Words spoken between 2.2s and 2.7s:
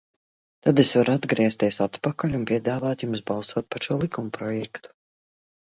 un